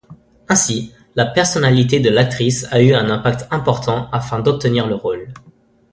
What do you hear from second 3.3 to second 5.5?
important afin d'obtenir le rôle.